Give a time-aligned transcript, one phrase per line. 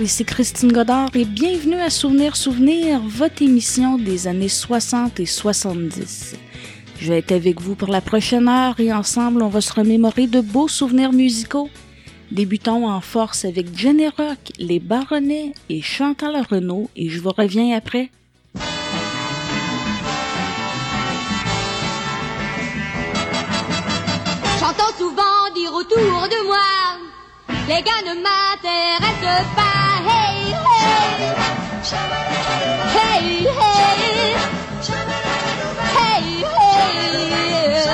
[0.00, 6.36] ici Christine Godard et bienvenue à Souvenir Souvenir, votre émission des années 60 et 70.
[7.00, 10.26] Je vais être avec vous pour la prochaine heure et ensemble on va se remémorer
[10.26, 11.68] de beaux souvenirs musicaux.
[12.30, 17.76] Débutons en force avec Jenny Rock, Les Baronnets et Chantal Renault et je vous reviens
[17.76, 18.10] après.
[24.60, 26.87] J'entends souvent dire autour de moi
[27.68, 29.88] les gars ne m'intéressent pas.
[30.08, 31.34] Hey, hey.
[32.96, 34.36] Hey, hey.
[35.96, 37.84] Hey, hey.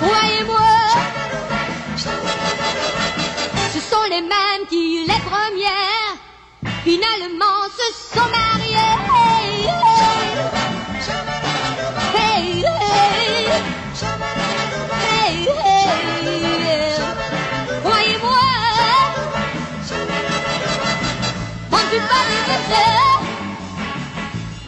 [0.00, 0.74] Croyez-moi,
[3.72, 6.14] ce sont les mêmes qui, les premières,
[6.84, 8.96] finalement se sont mariées.
[9.10, 10.24] Hey, hey.
[12.14, 13.46] Hey, hey.
[15.02, 16.63] Hey, hey.
[22.14, 22.58] Pas vivre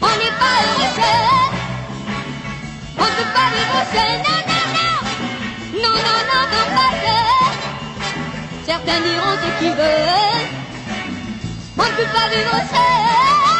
[0.01, 1.07] On n'est pas heureux
[3.03, 4.15] On peut pas vivre seul.
[4.25, 4.93] Non, non, non.
[5.83, 7.53] Non, non, non, non, pas seul.
[8.65, 10.47] Certains diront ce qu'ils veulent.
[11.77, 13.56] On ne peut pas vivre seul.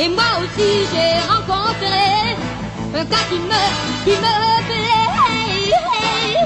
[0.00, 2.36] Et moi aussi j'ai rencontré
[2.94, 3.62] un gars qui me,
[4.04, 4.34] qui me
[4.68, 5.08] plaît.
[5.28, 6.36] Hey, hey.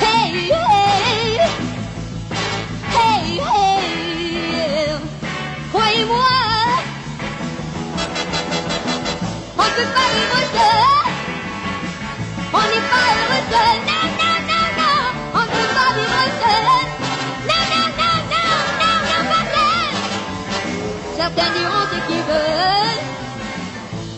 [0.00, 1.38] Hey, hey.
[2.94, 4.94] Hey, hey.
[5.72, 6.32] Croyez-moi,
[9.58, 11.02] on peut pas vivre seul.
[12.52, 13.99] On n'est pas heureux.
[21.36, 23.04] Certains diront ce qu'ils veulent.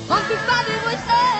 [0.08, 1.32] On pas vivre pas pas.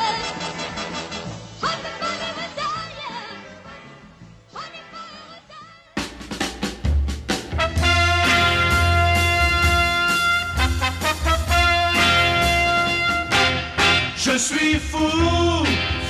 [14.17, 14.99] Je suis fou,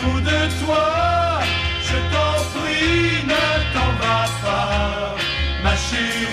[0.00, 0.86] fou de toi.
[1.82, 5.16] Je t'en prie, ne t'en va pas.
[5.62, 6.31] Ma chérie,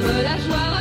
[0.00, 0.73] Comme la joie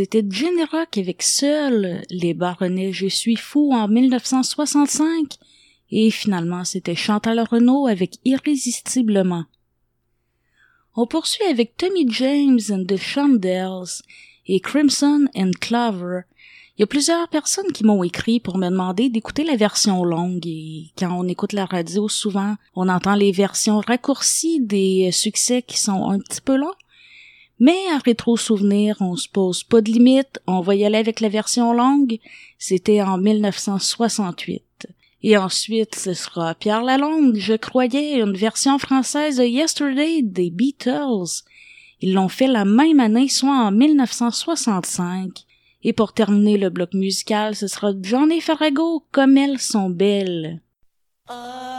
[0.00, 5.38] c'était Jenny Rock avec Seul, les Baronnets Je suis fou en 1965,
[5.90, 9.46] et finalement c'était Chantal Renault avec Irrésistiblement.
[10.94, 14.04] On poursuit avec Tommy James and the Shondells
[14.46, 16.20] et Crimson and Clover.
[16.76, 20.46] Il y a plusieurs personnes qui m'ont écrit pour me demander d'écouter la version longue
[20.46, 25.76] et quand on écoute la radio, souvent on entend les versions raccourcies des succès qui
[25.76, 26.70] sont un petit peu longs.
[27.60, 31.20] Mais à rétro souvenir, on se pose pas de limite, on va y aller avec
[31.20, 32.18] la version longue.
[32.58, 34.86] C'était en 1968.
[35.22, 41.42] Et ensuite, ce sera Pierre Lalonde, je croyais, une version française de Yesterday des Beatles.
[42.00, 45.44] Ils l'ont fait la même année, soit en 1965.
[45.82, 50.60] Et pour terminer le bloc musical, ce sera Johnny Farago, comme elles sont belles.
[51.28, 51.77] Now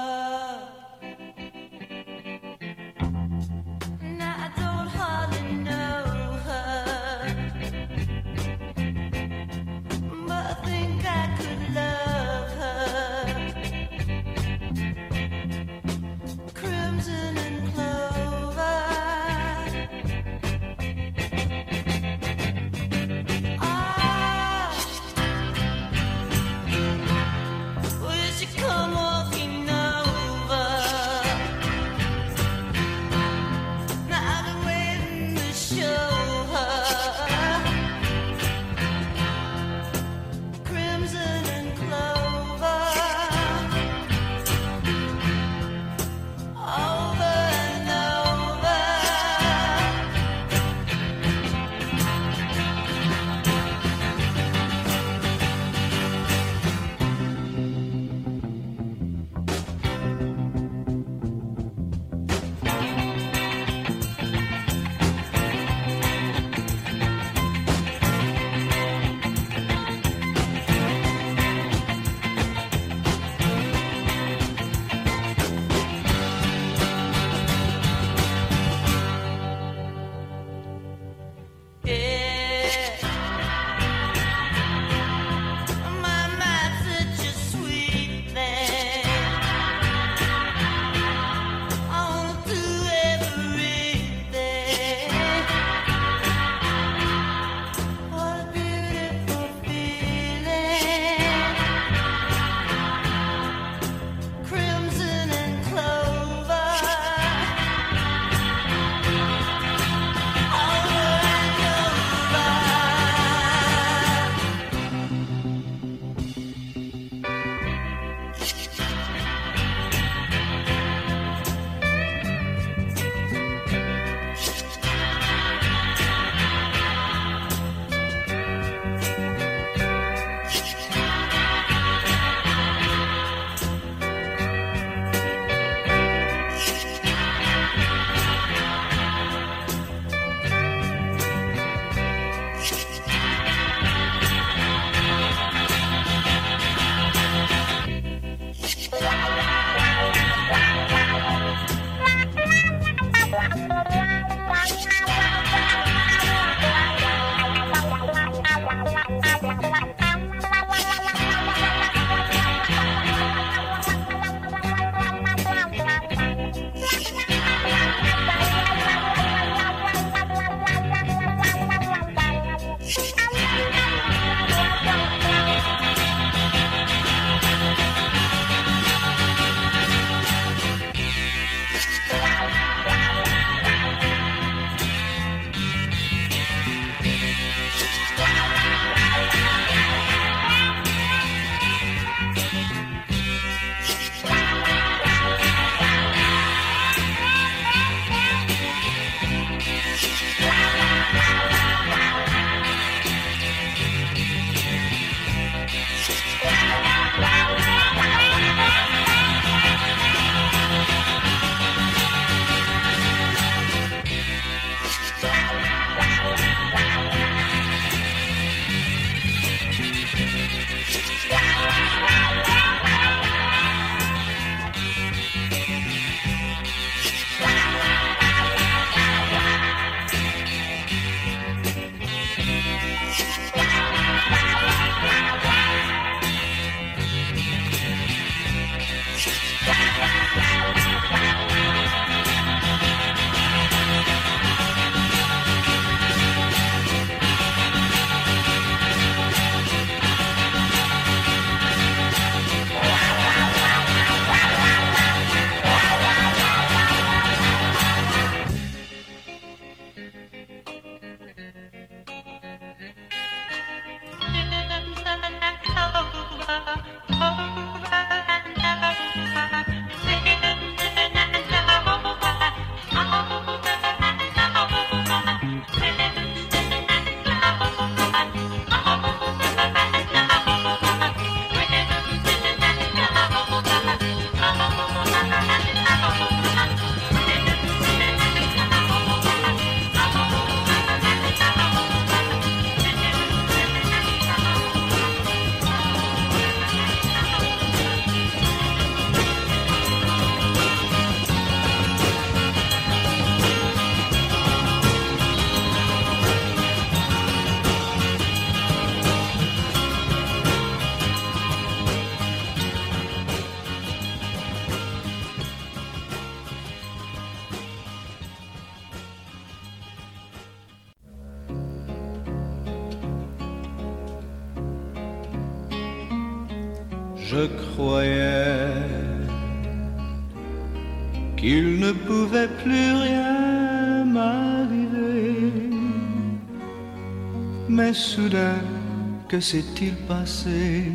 [339.30, 340.92] que s'est-il passé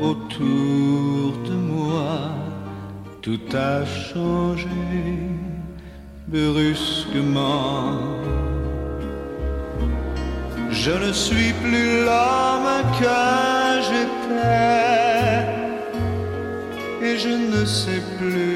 [0.00, 2.30] autour de moi?
[3.20, 4.68] Tout a changé
[6.28, 7.98] brusquement.
[10.70, 13.20] Je ne suis plus l'homme que
[13.88, 15.42] j'étais
[17.06, 18.51] et je ne sais plus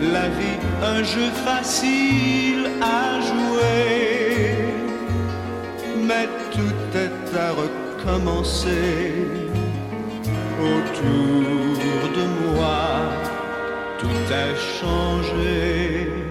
[0.00, 4.56] la vie un jeu facile à jouer,
[6.08, 9.26] mais tout est à recommencer
[10.60, 12.80] autour de moi,
[13.98, 16.27] tout a changé.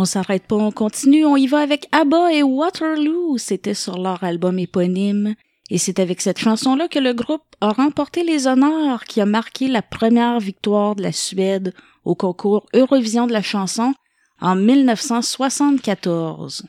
[0.00, 3.36] On s'arrête pas, on continue, on y va avec ABBA et Waterloo.
[3.36, 5.34] C'était sur leur album éponyme.
[5.68, 9.68] Et c'est avec cette chanson-là que le groupe a remporté les honneurs qui a marqué
[9.68, 11.74] la première victoire de la Suède
[12.06, 13.92] au concours Eurovision de la chanson
[14.40, 16.64] en 1974.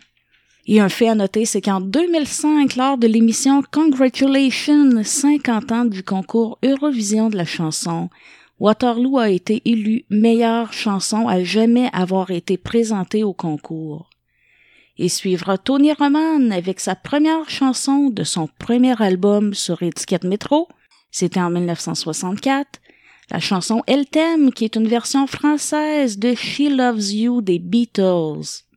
[0.68, 6.04] Et un fait à noter, c'est qu'en 2005, lors de l'émission Congratulations 50 ans du
[6.04, 8.10] concours Eurovision de la chanson,
[8.62, 14.12] Waterloo a été élu meilleure chanson à jamais avoir été présentée au concours.
[15.00, 20.68] Et suivra Tony Roman avec sa première chanson de son premier album sur étiquette métro.
[21.10, 22.80] C'était en 1964.
[23.32, 28.68] La chanson Elle t'aime, qui est une version française de She Loves You des Beatles.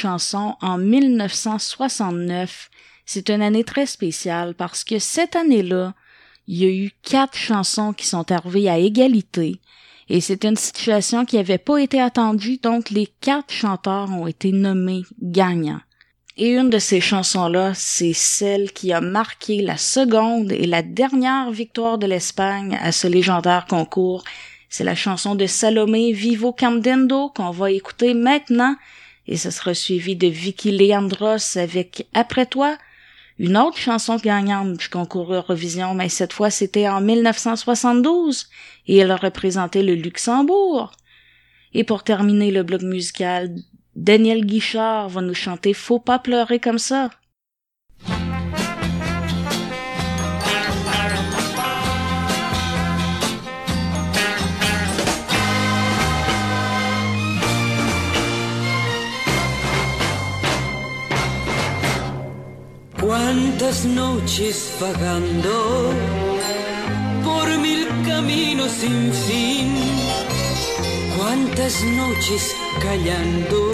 [0.00, 2.70] Chanson en 1969,
[3.04, 5.94] c'est une année très spéciale parce que cette année-là,
[6.46, 9.60] il y a eu quatre chansons qui sont arrivées à égalité
[10.08, 14.50] et c'est une situation qui n'avait pas été attendue, donc les quatre chanteurs ont été
[14.52, 15.82] nommés gagnants.
[16.36, 21.50] Et une de ces chansons-là, c'est celle qui a marqué la seconde et la dernière
[21.50, 24.24] victoire de l'Espagne à ce légendaire concours.
[24.68, 28.74] C'est la chanson de Salomé Vivo Candendo qu'on va écouter maintenant
[29.30, 32.76] et ce sera suivi de Vicky Leandros avec Après toi,
[33.38, 38.48] une autre chanson gagnante du concours Eurovision, mais cette fois c'était en 1972
[38.88, 40.92] et elle a représenté le Luxembourg.
[41.72, 43.54] Et pour terminer le bloc musical,
[43.94, 47.10] Daniel Guichard va nous chanter Faut pas pleurer comme ça.
[63.10, 65.92] Cuántas noches vagando
[67.24, 69.74] por mil caminos sin fin.
[71.16, 73.72] Cuántas noches callando.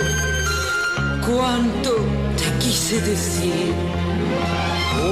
[1.28, 1.96] Cuánto
[2.38, 3.74] te quise decir.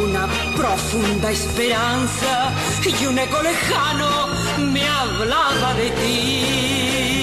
[0.03, 2.51] Una profunda esperanza
[2.83, 4.29] y un eco lejano
[4.73, 7.14] me hablaba de ti.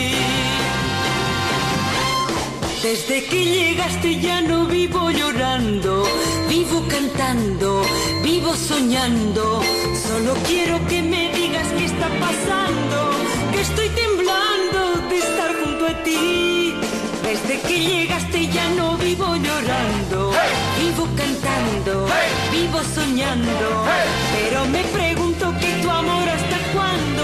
[2.84, 6.04] Desde que llegaste ya no vivo llorando,
[6.50, 7.84] vivo cantando,
[8.24, 9.62] vivo soñando.
[9.94, 13.12] Solo quiero que me digas qué está pasando,
[13.52, 16.74] que estoy temblando de estar junto a ti.
[17.22, 20.32] Desde que llegaste ya no vivo llorando,
[20.80, 22.08] vivo cantando,
[22.52, 23.86] vivo soñando.
[24.34, 27.24] Pero me pregunto que tu amor hasta cuándo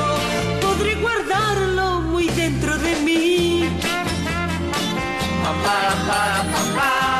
[0.62, 2.67] podré guardarlo muy dentro
[5.68, 7.17] ba ba ba ba.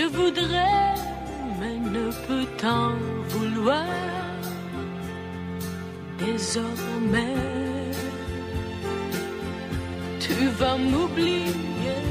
[0.00, 0.94] Je voudrais,
[1.60, 2.92] mais ne peux t'en
[3.28, 3.84] vouloir.
[6.18, 7.36] Désormais,
[10.18, 12.02] tu vas m'oublier.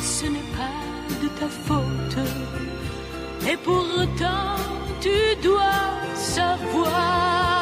[0.00, 0.80] ce n'est pas
[1.22, 2.18] de ta faute.
[3.50, 4.56] Et pourtant,
[5.02, 5.82] tu dois
[6.14, 7.53] savoir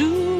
[0.00, 0.31] pour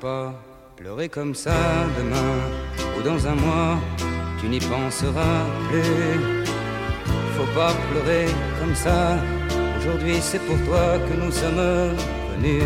[0.00, 0.32] pas
[0.76, 1.52] pleurer comme ça
[1.98, 2.34] demain
[2.96, 3.76] ou dans un mois,
[4.40, 6.44] tu n'y penseras plus.
[7.36, 8.26] Faut pas pleurer
[8.58, 9.18] comme ça,
[9.78, 11.96] aujourd'hui c'est pour toi que nous sommes
[12.32, 12.62] venus.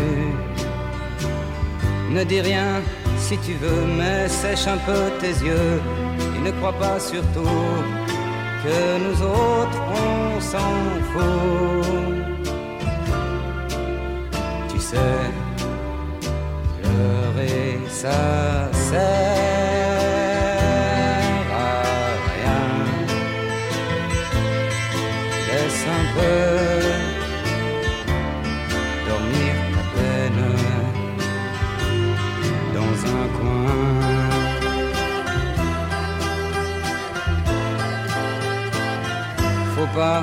[2.09, 2.81] Ne dis rien
[3.17, 5.81] si tu veux, mais sèche un peu tes yeux
[6.35, 7.59] et ne crois pas surtout
[8.63, 10.75] que nous autres on s'en
[11.11, 12.05] fout.
[14.69, 15.44] Tu sais,
[16.95, 19.01] pleurer, ça sert
[21.51, 21.83] à
[22.31, 22.65] rien.
[25.47, 26.39] Laisse un peu
[29.09, 30.43] dormir ta peine
[32.75, 33.77] dans un coin.
[39.75, 40.19] Faut pas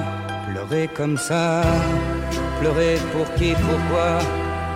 [0.48, 1.46] pleurer comme ça,
[2.60, 4.08] pleurer pour qui, pourquoi,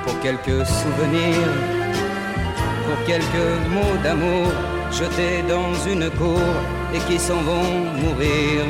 [0.05, 1.76] pour quelques souvenirs
[3.07, 4.49] quelques mots d'amour
[4.91, 6.51] jetés dans une cour
[6.95, 8.65] et qui s'en vont mourir.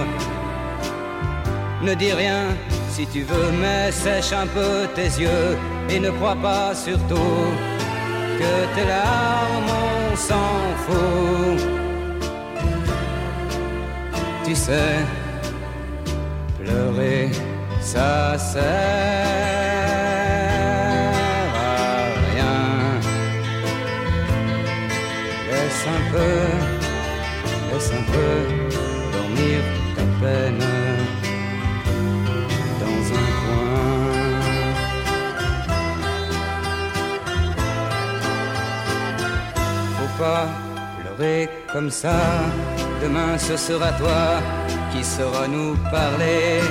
[1.82, 2.44] Ne dis rien
[2.90, 5.56] si tu veux, mais sèche un peu tes yeux
[5.90, 7.44] et ne crois pas surtout
[8.38, 9.72] que tes larmes
[10.12, 10.52] on s'en
[10.84, 11.68] fout.
[14.44, 14.96] Tu sais,
[16.58, 17.30] pleurer,
[17.80, 19.65] ça sert
[25.86, 26.36] Laisse un peu,
[27.72, 28.32] laisse un peu
[29.12, 29.58] dormir
[29.94, 30.64] ta peine
[32.80, 33.76] dans un coin.
[39.96, 40.44] Faut pas
[40.98, 42.18] pleurer comme ça,
[43.00, 44.42] demain ce sera toi
[44.92, 46.62] qui saura nous parler.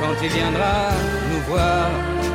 [0.00, 0.92] Quand tu viendras
[1.30, 1.90] nous voir,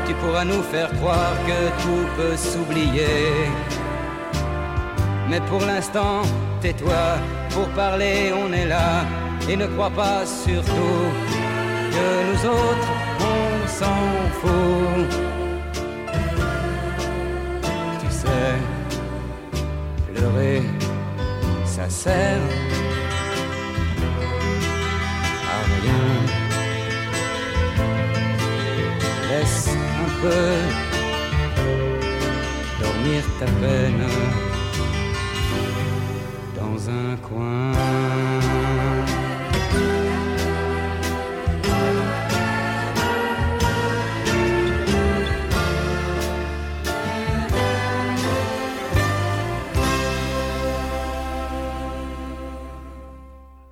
[0.05, 3.49] tu pourras nous faire croire que tout peut s'oublier.
[5.33, 6.21] Mais pour l'instant,
[6.61, 7.17] tais-toi,
[7.49, 9.03] pour parler on est là,
[9.49, 11.01] et ne crois pas surtout
[11.93, 14.05] que nous autres on s'en
[14.39, 15.09] fout.
[18.01, 18.53] Tu sais,
[20.05, 20.61] pleurer,
[21.65, 22.43] ça sert
[25.55, 26.05] à rien.
[29.29, 29.69] Laisse
[30.05, 30.45] un peu
[32.79, 34.52] dormir ta peine
[36.89, 37.71] un coin.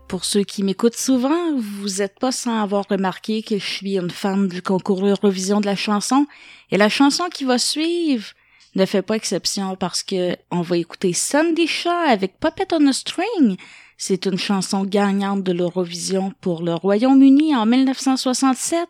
[0.07, 4.11] Pour ceux qui m'écoutent souvent, vous n'êtes pas sans avoir remarqué que je suis une
[4.11, 6.27] fan du concours Eurovision de la chanson.
[6.69, 8.27] Et la chanson qui va suivre
[8.75, 12.93] ne fait pas exception parce que on va écouter Sandy Shaw avec Puppet on a
[12.93, 13.57] String.
[13.97, 18.87] C'est une chanson gagnante de l'Eurovision pour le Royaume-Uni en 1967.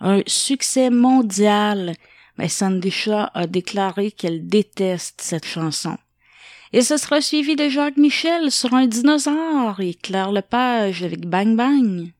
[0.00, 1.94] Un succès mondial.
[2.36, 5.96] Mais Sandisha a déclaré qu'elle déteste cette chanson.
[6.72, 11.54] Et ce sera suivi de Jacques Michel sur un dinosaure et Claire Lepage avec Bang
[11.54, 12.10] Bang.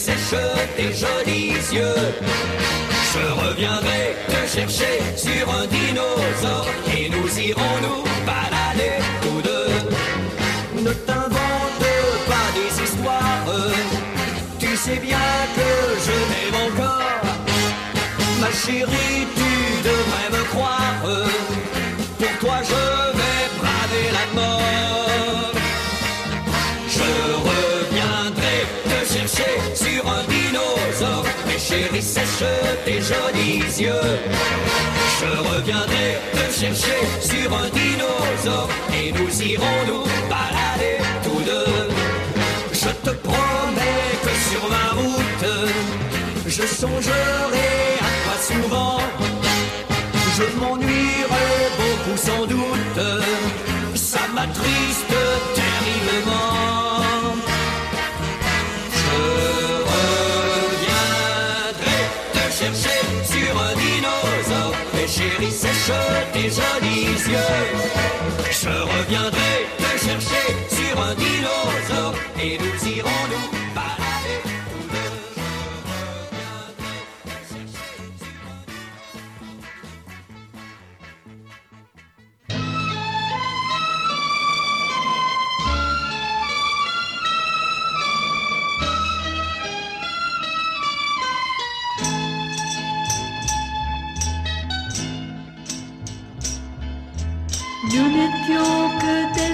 [0.00, 0.46] Sèches
[0.76, 2.06] tes jolis yeux.
[3.12, 10.82] Je reviendrai te chercher sur un dinosaure et nous irons nous balader tous deux.
[10.84, 11.86] Ne t'invente
[12.30, 13.46] pas des histoires,
[14.58, 15.70] tu sais bien que
[16.06, 17.22] je t'aime encore.
[18.40, 19.52] Ma chérie, tu
[19.88, 21.59] devrais me croire.
[32.00, 32.48] Sèches
[32.86, 34.18] tes jolis yeux.
[35.20, 38.70] Je reviendrai te chercher sur un dinosaure.
[38.94, 41.88] Et nous irons nous balader tous deux.
[42.72, 45.46] Je te promets que sur ma route,
[46.46, 49.00] je songerai à toi souvent.
[50.36, 53.00] Je m'ennuierai beaucoup sans doute.
[53.94, 55.14] Ça m'attriste
[55.54, 56.49] terriblement.
[65.10, 65.92] Chéris sèches
[66.32, 67.60] tes jolis yeux.
[68.50, 72.14] Je reviendrai te chercher sur un dinosaure.
[72.42, 72.89] Et nous irons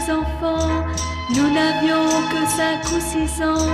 [0.09, 3.67] Nous n'avions que cinq ou six ans.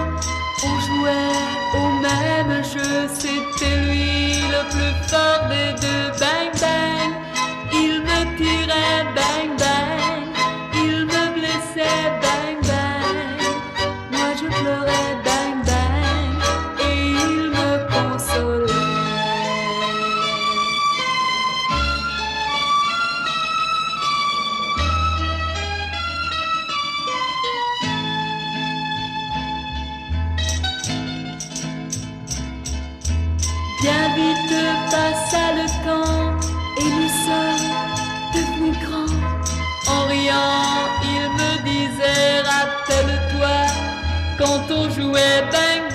[0.64, 1.36] On jouait
[1.74, 3.06] au même jeu.
[3.12, 6.08] C'était lui le plus fort des deux.
[6.18, 7.12] Bang bang.
[7.72, 10.22] Il me tirait bang bang.
[10.74, 12.31] Il me blessait bang bang.
[44.52, 45.91] Quand on jouait bang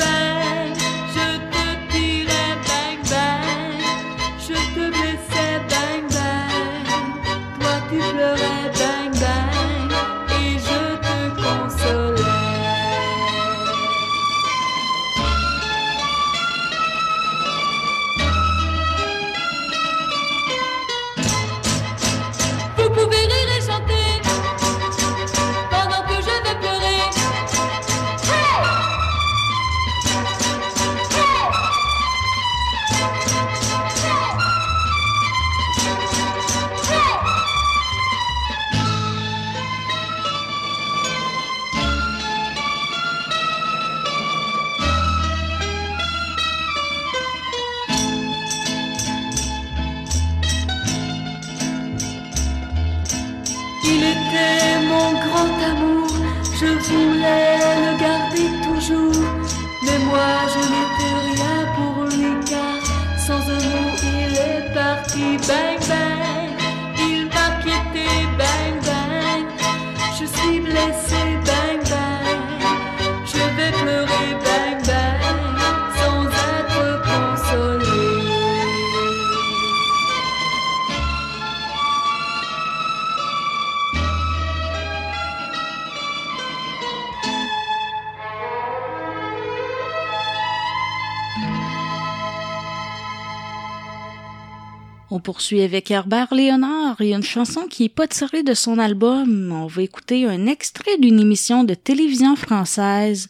[95.38, 99.52] poursuit avec Herbert Léonard et une chanson qui est pas tirée de son album.
[99.52, 103.30] On va écouter un extrait d'une émission de télévision française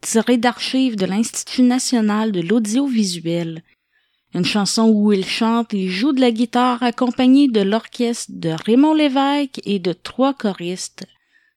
[0.00, 3.62] tirée d'archives de l'Institut national de l'audiovisuel.
[4.32, 8.94] Une chanson où il chante et joue de la guitare accompagné de l'orchestre de Raymond
[8.94, 11.04] Lévesque et de trois choristes.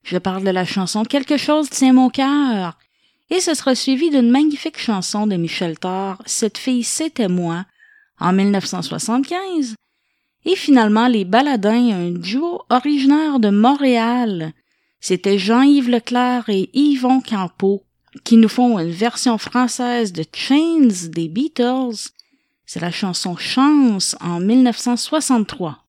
[0.02, 2.76] Je parle de la chanson Quelque chose tient mon cœur.
[3.30, 7.64] Et ce sera suivi d'une magnifique chanson de Michel Thor, Cette fille c'était moi,
[8.20, 9.74] en 1975.
[10.46, 14.54] Et finalement, les Baladins, un duo originaire de Montréal.
[15.00, 17.82] C'était Jean-Yves Leclerc et Yvon Campeau
[18.24, 22.10] qui nous font une version française de Chains des Beatles.
[22.64, 25.85] C'est la chanson Chance en 1963.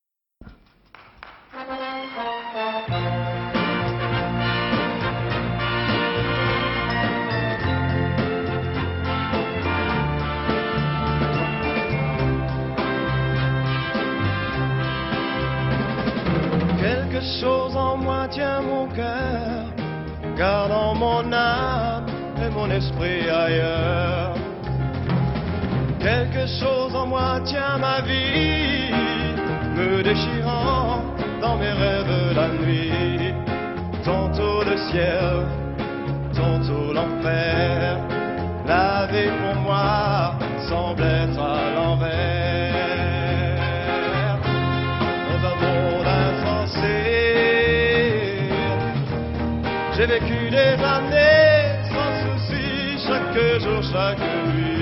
[17.39, 19.65] Chose en moi tient mon cœur,
[20.37, 22.05] gardant mon âme
[22.43, 24.33] et mon esprit ailleurs.
[25.99, 28.91] Quelque chose en moi tient ma vie,
[29.75, 31.01] me déchirant
[31.41, 33.33] dans mes rêves la nuit.
[34.03, 35.45] Tantôt le ciel,
[36.33, 37.97] tantôt l'enfer.
[38.65, 40.33] La vie pour moi
[40.69, 42.66] semble être à l'envers.
[49.97, 54.76] J'ai vécu des années sans souci, chaque jour, chaque nuit.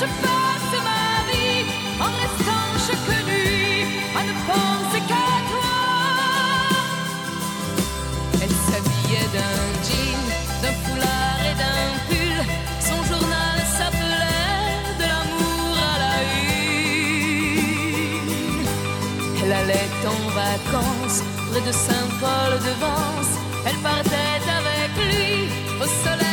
[0.00, 1.64] je passe ma vie
[2.06, 3.82] en restant chaque nuit
[4.18, 5.76] à ne penser qu'à toi.
[8.42, 10.22] Elle s'habillait d'un jean,
[10.62, 12.38] d'un foulard et d'un pull.
[12.88, 16.16] Son journal s'appelait De l'amour à la
[16.52, 17.58] une.
[19.42, 21.20] Elle allait en vacances
[21.50, 23.32] près de Saint-Paul de Vence.
[23.66, 25.30] Elle partait avec lui
[25.82, 26.27] au soleil.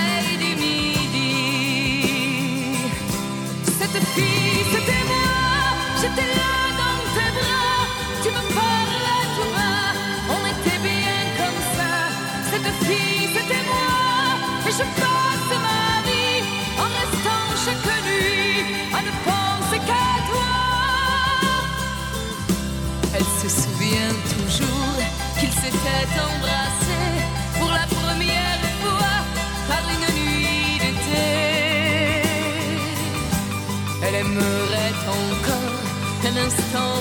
[6.08, 7.82] J'étais là dans tes bras,
[8.22, 9.90] tu me parlais tout bas.
[10.36, 11.94] On était bien comme ça,
[12.52, 13.90] cette fille, c'était moi.
[14.68, 16.42] Et je passe ma vie
[16.78, 18.60] en restant chaque nuit
[18.94, 20.54] à ne penser qu'à toi.
[23.16, 24.98] Elle se souvient toujours
[25.40, 26.65] qu'ils s'étaient embrassés
[36.50, 36.95] so told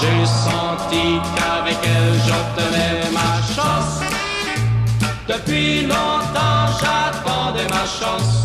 [0.00, 4.00] J'ai senti qu'avec elle j'obtenais ma chance.
[5.28, 8.41] Depuis longtemps j'attendais ma chance.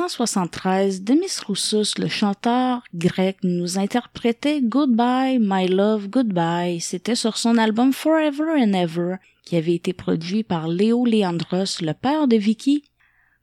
[0.00, 6.80] 1973, Demis Roussos, le chanteur grec, nous interprétait Goodbye, My Love, Goodbye.
[6.80, 11.92] C'était sur son album Forever and Ever, qui avait été produit par Léo Leandros, le
[11.92, 12.82] père de Vicky.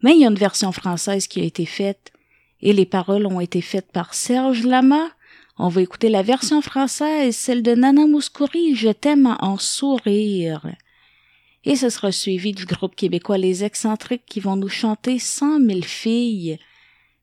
[0.02, 2.12] Mais il y a une version française qui a été faite,
[2.64, 5.10] et les paroles ont été faites par Serge Lama.
[5.60, 10.66] On va écouter la version française, celle de Nana Mouskouri, Je t'aime en sourire
[11.68, 15.84] et ce sera suivi du groupe québécois Les Excentriques qui vont nous chanter Cent mille
[15.84, 16.58] filles.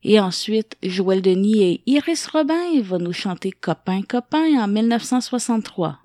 [0.02, 6.03] Et ensuite, Joël Denis et Iris Robin vont nous chanter Copain Copain en 1963.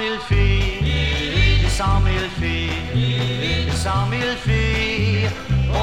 [0.00, 5.28] Mille filles, j'ai cent mille filles, j'ai cent mille filles.
[5.74, 5.78] Oh.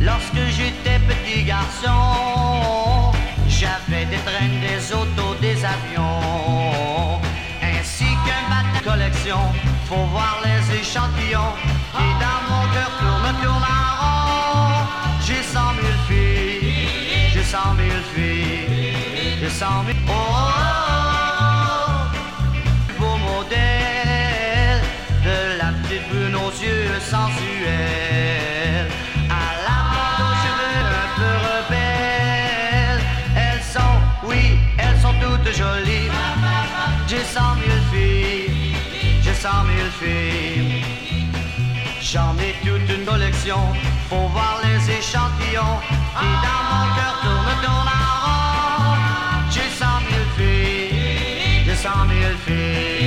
[0.00, 3.12] Lorsque j'étais petit garçon,
[3.46, 7.20] j'avais des trains, des autos, des avions,
[7.62, 9.40] ainsi qu'un bat de collection.
[9.86, 11.52] Faut voir les échantillons
[11.94, 14.86] qui dans mon cœur tournent, tournent en.
[15.26, 16.88] J'ai cent mille filles,
[17.34, 18.94] j'ai cent mille filles,
[19.40, 19.96] j'ai cent mille.
[20.08, 20.67] Oh.
[26.68, 26.86] Yeux.
[29.30, 29.32] À
[29.66, 33.02] la mode aux cheveux un peu rebelles.
[33.36, 34.42] Elles sont, oui,
[34.78, 36.10] elles sont toutes jolies.
[37.08, 38.76] J'ai cent mille filles,
[39.22, 40.84] j'ai cent mille filles.
[42.00, 43.60] J'en ai toute une collection,
[44.08, 45.78] faut voir les échantillons
[46.18, 48.96] qui dans mon cœur tournent, tournent en rond.
[49.50, 52.97] J'ai cent mille filles, j'ai cent mille filles.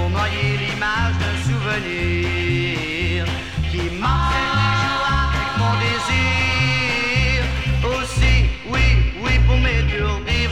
[0.00, 3.24] Pour noyer l'image d'un souvenir
[3.70, 7.38] qui jouer avec mon désir.
[7.92, 8.34] Aussi,
[8.72, 8.84] oui,
[9.22, 10.48] oui, pour m'étourdir.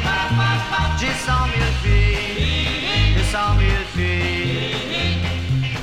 [1.01, 5.19] J'ai cent mille filles, j'ai cent mille filles.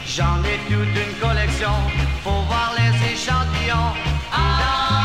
[0.05, 1.76] J'en ai toute une collection,
[2.24, 3.93] faut voir les échantillons.
[4.32, 5.04] Qui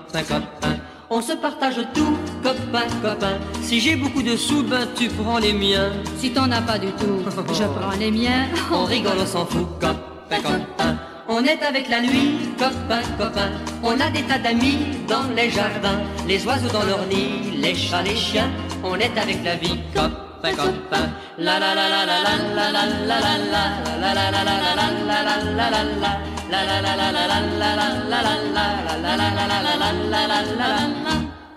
[0.19, 0.77] copain.
[1.09, 3.37] On se partage tout, copain, copain.
[3.61, 5.91] Si j'ai beaucoup de sous, ben tu prends les miens.
[6.17, 7.19] Si t'en as pas du tout,
[7.53, 8.47] je prends les miens.
[8.71, 10.97] On rigole, on s'en fout, copain, copain.
[11.27, 13.51] On est avec la nuit, copain, copain.
[13.83, 16.01] On a des tas d'amis dans les jardins.
[16.27, 18.49] Les oiseaux dans leur nid, les chats, les chiens.
[18.83, 21.09] On est avec la vie, copain, copain.
[21.37, 23.63] La la la la la la la la la la la
[23.99, 26.40] la la la la la la la la la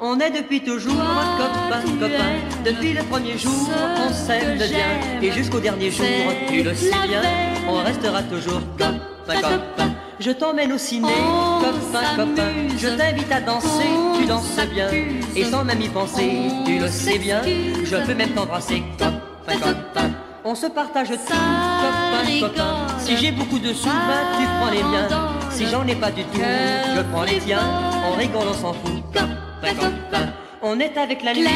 [0.00, 2.62] on est depuis toujours copains, copains.
[2.64, 3.68] Depuis le premier jour,
[3.98, 5.20] on s'aime bien.
[5.20, 6.06] Et jusqu'au dernier jour,
[6.48, 7.22] tu le sais bien,
[7.68, 9.94] on restera toujours copains, copains.
[10.20, 11.12] Je t'emmène au ciné,
[11.58, 12.52] copain, copain.
[12.78, 14.88] Je t'invite à danser, tu danses bien.
[15.34, 20.10] Et sans même y penser, tu le sais bien, je peux même t'embrasser, copain, copain.
[20.46, 22.86] On se partage tout, copain, copain.
[22.98, 25.08] Si j'ai beaucoup de sous, ben tu prends les miens.
[25.50, 27.60] Si j'en ai pas du tout, je prends les tiens.
[28.06, 30.32] On rigole, on s'en fout, copain, copain.
[30.60, 31.46] On est avec la nuit,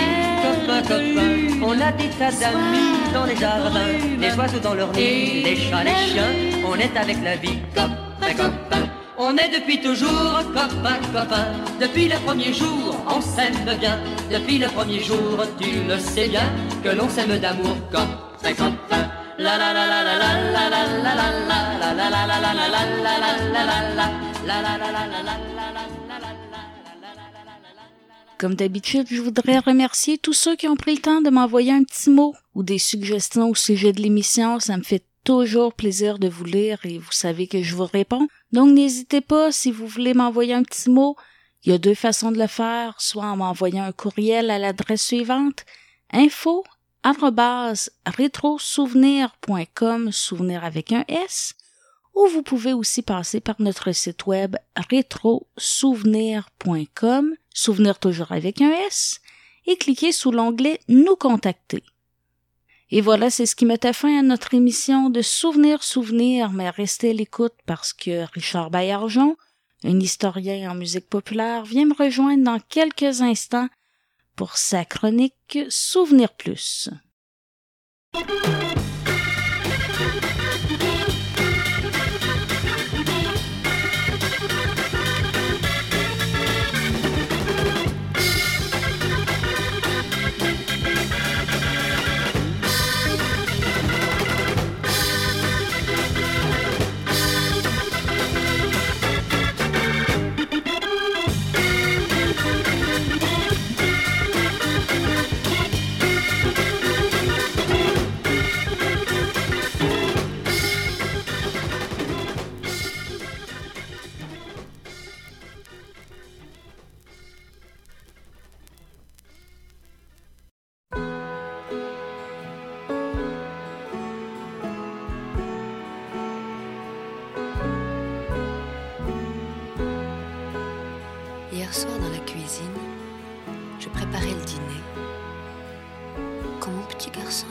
[0.43, 1.63] copain, copain.
[1.63, 3.93] On a des tas d'amis dans les jardins.
[4.19, 6.63] Les oiseaux dans leur nid, les chats, les chiens.
[6.67, 8.89] On est avec la vie, copain, copain.
[9.19, 11.47] On est depuis toujours copain, copain.
[11.79, 13.99] Depuis le premier jour, on s'aime bien.
[14.33, 16.51] Depuis le premier jour, tu le sais bien,
[16.83, 18.18] que l'on s'aime d'amour, copain,
[28.39, 31.83] Comme d'habitude, je voudrais remercier tous ceux qui ont pris le temps de m'envoyer un
[31.83, 34.61] petit mot ou des suggestions au sujet de l'émission.
[34.61, 38.29] Ça me fait toujours plaisir de vous lire et vous savez que je vous réponds.
[38.53, 41.17] Donc n'hésitez pas si vous voulez m'envoyer un petit mot.
[41.65, 45.03] Il y a deux façons de le faire, soit en m'envoyant un courriel à l'adresse
[45.03, 45.65] suivante
[46.13, 46.65] info
[47.09, 51.55] arrobase rétrosouvenir.com, souvenir avec un S,
[52.15, 59.23] ou vous pouvez aussi passer par notre site web rétrosouvenir.com, souvenir toujours avec un S,
[59.67, 61.83] et cliquer sous l'onglet Nous contacter.
[62.91, 67.11] Et voilà, c'est ce qui mettait fin à notre émission de Souvenir Souvenir, mais restez
[67.11, 69.37] à l'écoute parce que Richard Baillargeon,
[69.85, 73.69] un historien en musique populaire, vient me rejoindre dans quelques instants
[74.39, 76.91] pour sa chronique Souvenir Plus.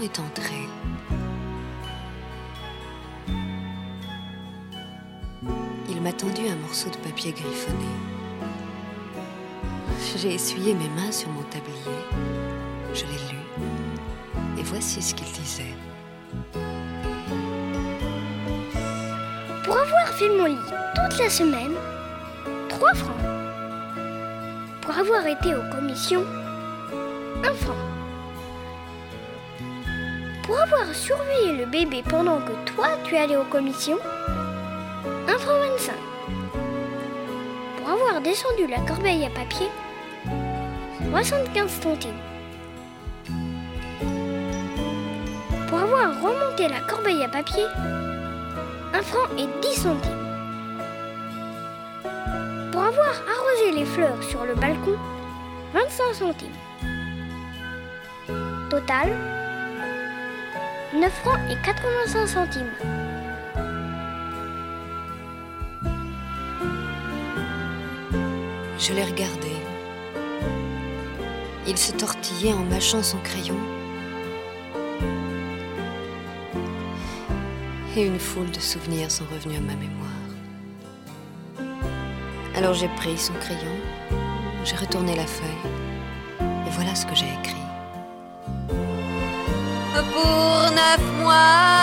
[0.04, 0.68] Est entré,
[5.90, 7.88] il m'a tendu un morceau de papier griffonné.
[10.16, 11.76] J'ai essuyé mes mains sur mon tablier.
[12.94, 13.40] Je l'ai lu.
[14.58, 15.76] Et voici ce qu'il disait.
[19.64, 20.56] Pour avoir fait mon lit
[20.96, 21.76] toute la semaine,
[22.70, 23.16] 3 francs.
[24.82, 26.26] Pour avoir été aux commissions,
[27.44, 27.97] 1 franc.
[30.48, 34.00] Pour avoir surveillé le bébé pendant que toi tu allais aux commissions,
[35.28, 35.94] 1 franc 25.
[37.76, 39.68] Pour avoir descendu la corbeille à papier,
[41.12, 42.12] 75 centimes.
[45.68, 47.66] Pour avoir remonté la corbeille à papier,
[48.94, 50.12] 1 franc et 10 centimes.
[52.72, 54.96] Pour avoir arrosé les fleurs sur le balcon,
[55.74, 56.50] 25 centimes.
[58.70, 59.37] Total,
[60.94, 62.64] 9 francs et 85 centimes.
[68.80, 69.52] Je l'ai regardé.
[71.68, 73.58] Il se tortillait en mâchant son crayon.
[77.98, 80.08] Et une foule de souvenirs sont revenus à ma mémoire.
[82.56, 83.76] Alors j'ai pris son crayon,
[84.64, 85.72] j'ai retourné la feuille,
[86.40, 87.56] et voilà ce que j'ai écrit.
[90.14, 90.57] Pour
[90.98, 91.77] neuf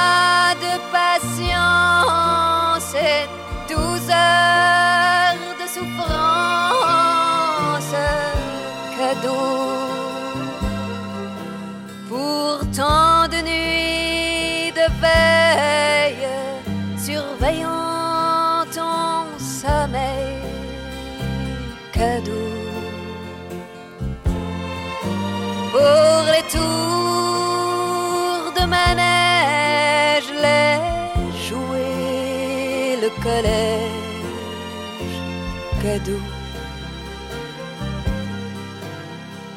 [35.82, 36.20] cadeau.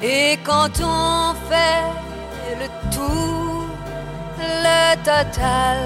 [0.02, 1.84] Et quand on fait
[2.60, 3.66] le tout,
[4.40, 5.80] le total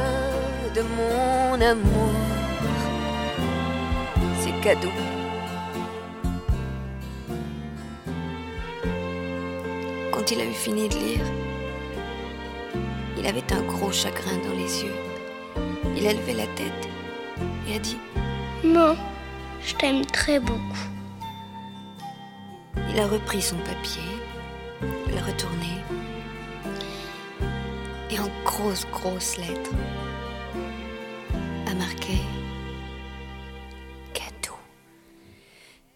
[0.75, 2.13] de mon amour,
[4.39, 4.91] c'est cadeau.
[10.11, 11.25] Quand il a fini de lire,
[13.17, 14.95] il avait un gros chagrin dans les yeux.
[15.95, 16.90] Il a levé la tête
[17.67, 17.97] et a dit
[18.63, 18.95] Non,
[19.65, 20.87] je t'aime très beaucoup.
[22.89, 24.01] Il a repris son papier,
[25.13, 25.67] l'a retourné,
[28.09, 29.71] et en grosses, grosses lettres,
[31.69, 32.17] a marqué
[34.13, 34.57] cadeau.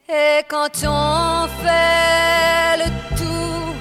[0.10, 3.74] Et quand on fait le tout,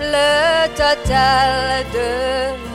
[0.00, 2.67] le total de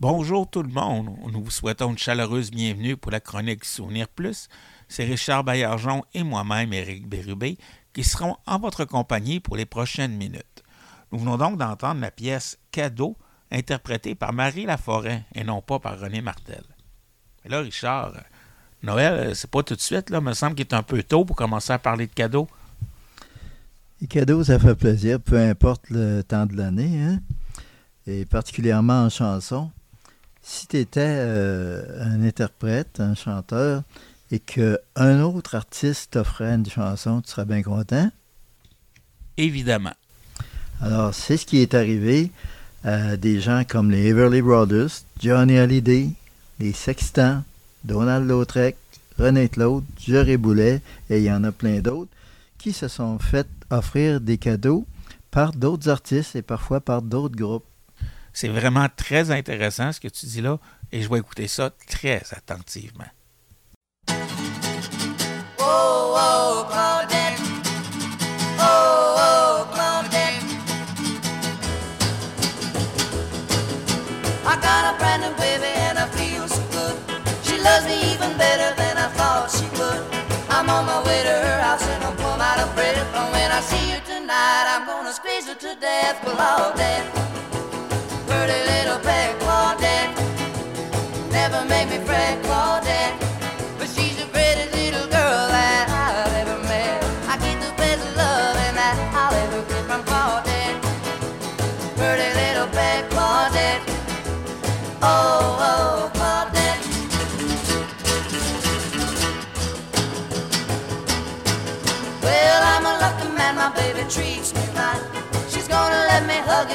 [0.00, 1.10] Bonjour tout le monde.
[1.32, 4.48] Nous vous souhaitons une chaleureuse bienvenue pour la chronique Souvenir Plus.
[4.86, 7.58] C'est Richard Baillargeon et moi-même, Éric Bérubé,
[7.92, 10.62] qui seront en votre compagnie pour les prochaines minutes.
[11.10, 13.16] Nous venons donc d'entendre la pièce Cadeau,
[13.50, 16.62] interprétée par Marie Laforêt et non pas par René Martel.
[17.44, 18.12] Et là, Richard,
[18.84, 20.18] Noël, c'est pas tout de suite, là.
[20.18, 22.46] Il me semble qu'il est un peu tôt pour commencer à parler de cadeaux.
[24.00, 27.18] Les cadeaux, ça fait plaisir, peu importe le temps de l'année, hein?
[28.06, 29.72] et particulièrement en chanson.
[30.42, 33.82] Si tu étais un interprète, un chanteur,
[34.30, 38.10] et qu'un autre artiste t'offrait une chanson, tu serais bien content?
[39.36, 39.94] Évidemment.
[40.80, 42.30] Alors, c'est ce qui est arrivé
[42.84, 46.10] à des gens comme les Everly Brothers, Johnny Hallyday,
[46.60, 47.42] les Sextants,
[47.84, 48.76] Donald Lautrec,
[49.18, 52.10] René Claude, Jerry Boulet, et il y en a plein d'autres,
[52.58, 54.86] qui se sont fait offrir des cadeaux
[55.30, 57.64] par d'autres artistes et parfois par d'autres groupes.
[58.40, 60.58] C'est vraiment très intéressant ce que tu dis là,
[60.92, 63.10] et je vais écouter ça très attentivement.
[65.58, 67.40] Oh, oh, Claudette.
[68.60, 70.44] Oh, oh, Claudette.
[74.46, 76.96] I got a brand new baby and I feel so good.
[77.42, 80.00] She loves me even better than I thought she would.
[80.48, 82.98] I'm on my way to her house and I'm plumb out of breath.
[83.16, 86.20] And when I see her tonight, I'm gonna squeeze her to death.
[86.22, 87.27] Claudette.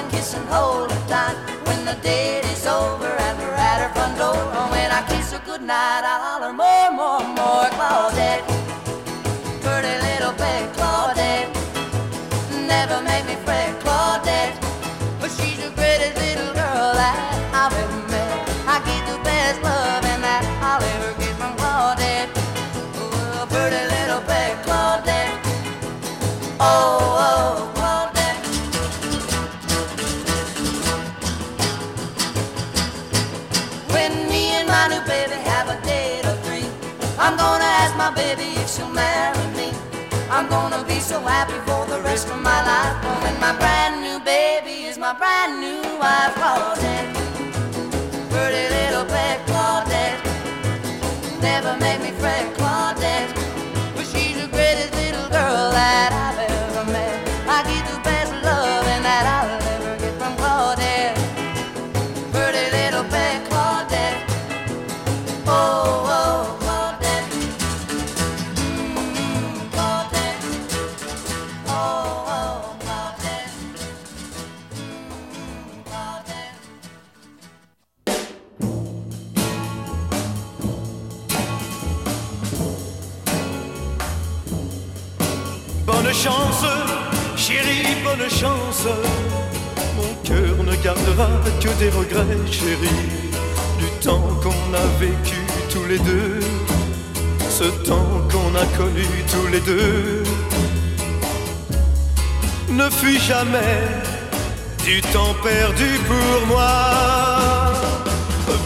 [0.03, 1.35] And kiss and hold her tight.
[1.67, 4.35] When the date is over and we're at her front door,
[4.71, 6.22] when I kiss her goodnight, I'll
[38.75, 39.69] she'll marry me.
[40.29, 42.97] I'm gonna be so happy for the rest of my life.
[43.23, 47.13] When my brand new baby is my brand new wife, oh, Claudette.
[48.33, 50.21] Pretty little pet oh, Claudette.
[51.39, 52.45] Never make me fret,
[88.85, 91.29] Mon cœur ne gardera
[91.61, 93.03] que des regrets, chérie,
[93.79, 96.39] du temps qu'on a vécu tous les deux,
[97.49, 100.23] ce temps qu'on a connu tous les deux.
[102.69, 103.81] Ne fut jamais
[104.83, 107.71] du temps perdu pour moi.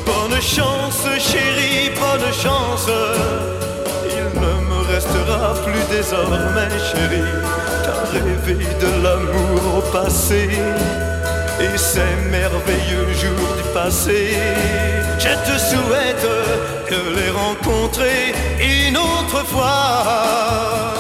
[0.06, 2.90] Bonne chance, chérie, bonne chance.
[4.10, 7.34] Il ne me restera plus désormais, chérie,
[7.94, 10.50] rêver de l'amour passé
[11.60, 14.34] et ces merveilleux jours du passé.
[15.20, 16.28] Je te souhaite
[16.92, 20.94] de les rencontrer une autre fois.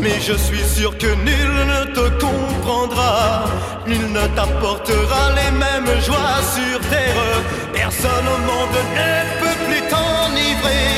[0.00, 3.44] Mais je suis sûr que nul ne te comprendra,
[3.86, 7.42] nul ne t'apportera les mêmes joies sur terre.
[7.72, 10.88] Personne au monde ne peut plus t'enivrer,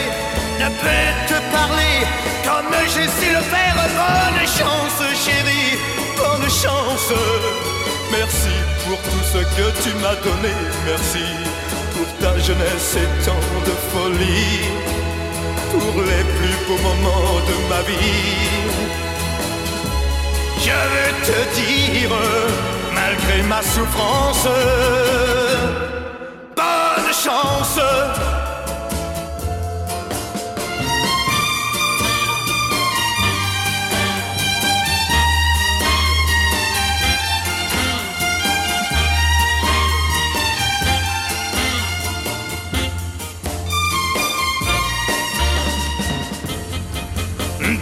[0.60, 2.34] ne peut te parler
[2.82, 3.74] j'ai su le faire.
[4.01, 5.78] Bonne chance, chérie,
[6.16, 7.12] bonne chance.
[8.10, 11.24] Merci pour tout ce que tu m'as donné, merci
[11.92, 14.60] pour ta jeunesse et tant de folie
[15.72, 18.74] pour les plus beaux moments de ma vie.
[20.59, 22.10] Je veux te dire,
[22.94, 24.48] malgré ma souffrance,
[26.56, 27.80] bonne chance.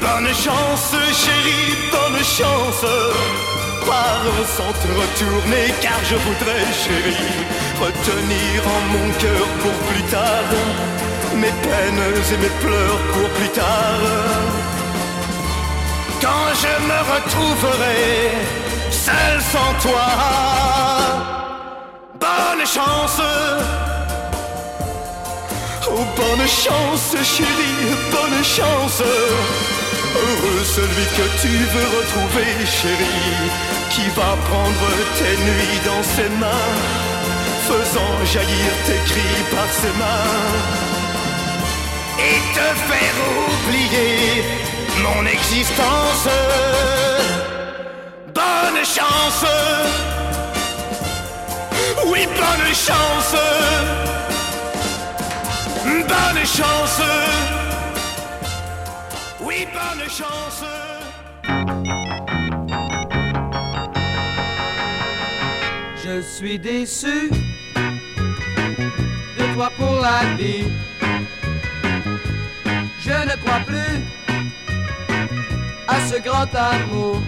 [0.03, 2.85] Bonne chance, chérie, bonne chance.
[3.87, 7.31] Pars sans te retourner, car je voudrais, chérie,
[7.81, 10.51] retenir en mon cœur pour plus tard
[11.37, 14.01] mes peines et mes pleurs pour plus tard.
[16.21, 18.31] Quand je me retrouverai
[18.91, 20.09] seul sans toi,
[22.21, 23.23] bonne chance.
[25.95, 29.03] Oh, bonne chance, chérie, bonne chance.
[30.15, 33.51] Heureux celui que tu veux retrouver, chérie,
[33.91, 36.75] qui va prendre tes nuits dans ses mains,
[37.67, 40.83] faisant jaillir tes cris par ses mains,
[42.19, 43.17] et te faire
[43.49, 44.45] oublier
[45.03, 46.29] mon existence.
[48.35, 49.45] Bonne chance,
[52.07, 53.37] oui, bonne chance.
[55.85, 57.62] Bonne chance
[66.05, 67.31] Je suis déçu
[69.39, 70.65] de toi pour la vie.
[73.01, 73.97] Je ne crois plus
[75.89, 77.23] à ce grand amour.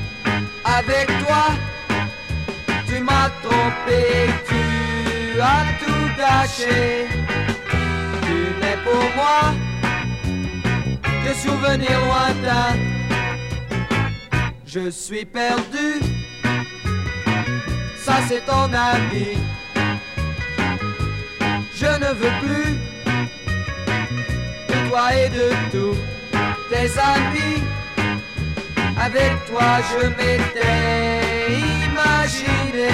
[0.64, 1.46] Avec toi,
[2.86, 4.02] tu m'as trompé,
[4.48, 7.06] tu as tout gâché.
[8.22, 9.54] Tu n'es pour moi
[11.34, 12.78] que souvenir lointain.
[14.66, 16.00] Je suis perdu,
[17.96, 19.38] ça c'est ton avis.
[21.74, 22.72] Je ne veux plus
[24.68, 25.96] de toi et de tous
[26.70, 27.62] tes amis.
[29.00, 32.88] Avec toi je m'étais imaginé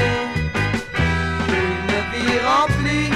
[1.48, 3.10] une vie remplie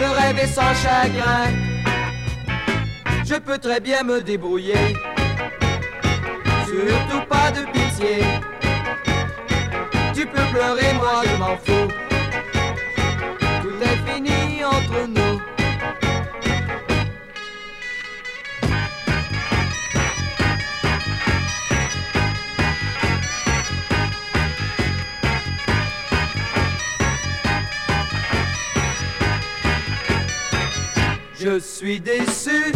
[0.00, 1.71] de rêves sans chagrin.
[3.32, 4.74] Je peux très bien me débrouiller,
[6.66, 8.22] surtout pas de pitié.
[10.14, 11.88] Tu peux pleurer, moi je m'en fous.
[13.62, 15.40] Tout est fini entre nous.
[31.40, 32.72] Je suis déçu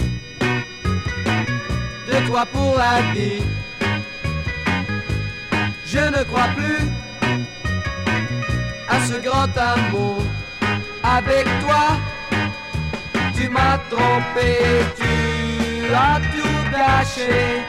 [2.26, 3.42] toi pour la vie.
[5.86, 6.82] Je ne crois plus
[8.88, 10.22] à ce grand amour.
[11.02, 11.86] Avec toi,
[13.34, 14.50] tu m'as trompé,
[15.00, 17.62] tu as tout gâché.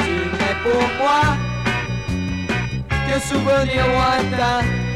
[0.00, 1.22] Tu n'es pour moi
[3.06, 4.87] que souvenir lointain.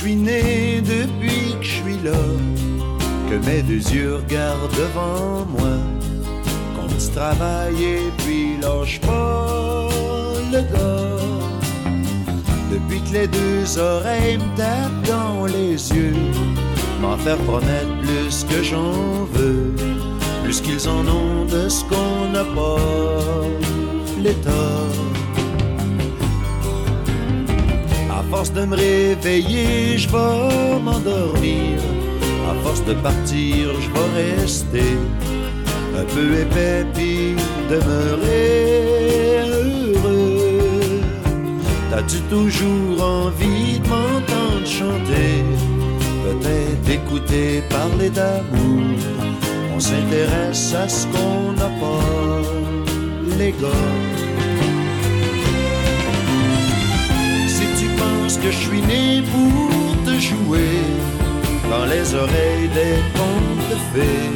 [0.00, 2.22] Suis né, depuis que je suis là,
[3.28, 5.76] que mes deux yeux regardent devant moi,
[6.74, 9.88] qu'on se travaille et puis lâche pas
[10.50, 11.20] le gars.
[12.72, 16.14] Depuis que les deux oreilles me tapent dans les yeux,
[17.02, 19.74] m'en faire promettre plus que j'en veux,
[20.44, 22.78] plus qu'ils en ont de ce qu'on n'a pas
[24.18, 24.50] l'état.
[24.50, 25.09] À
[28.40, 31.76] force de me réveiller, je vais m'endormir.
[32.50, 34.96] À force de partir, je vais rester
[36.00, 37.34] un peu épais puis
[37.68, 41.02] demeurer heureux.
[41.90, 45.32] T'as-tu toujours envie de m'entendre chanter?
[46.24, 48.96] Peut-être écouter parler d'amour.
[49.76, 52.40] On s'intéresse à ce qu'on n'a pas,
[53.38, 54.29] les gars.
[58.00, 60.80] Penses que je suis né pour te jouer
[61.70, 64.32] dans les oreilles des contes de fées,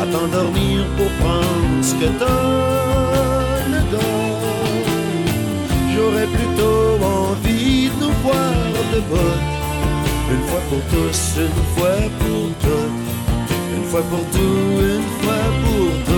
[0.00, 4.30] à t'endormir pour prendre ce que t'as le dos.
[5.92, 8.54] J'aurais plutôt envie de nous voir
[8.94, 9.48] de bottes,
[10.34, 13.04] une fois pour tous, une fois pour toutes,
[13.76, 14.62] une fois pour tout,
[14.96, 16.09] une fois pour tous.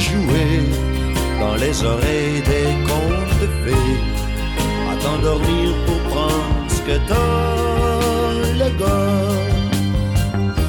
[0.00, 0.64] Jouer
[1.38, 3.98] dans les oreilles des contes de fées,
[4.90, 9.40] à t'endormir pour prendre ce que t'as le gars.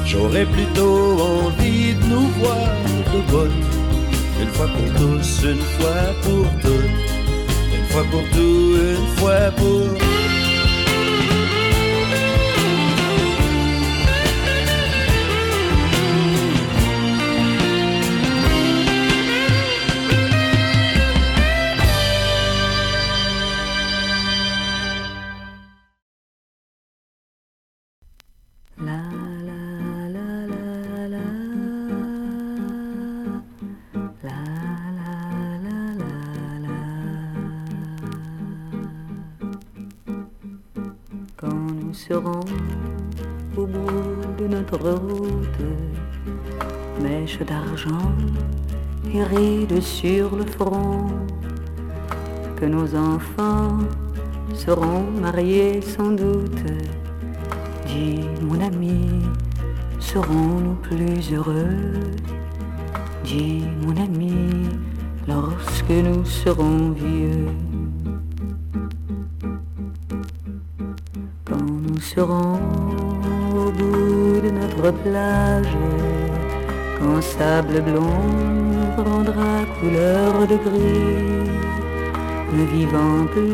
[0.04, 2.68] J'aurais plutôt envie de nous voir
[3.14, 3.60] de bonne,
[4.42, 6.96] une fois pour tous, une fois pour toutes,
[7.76, 8.64] une fois pour tout,
[8.96, 10.51] une fois pour.
[77.74, 78.20] le blond
[78.98, 81.50] rendra couleur de gris
[82.52, 83.52] ne vivant plus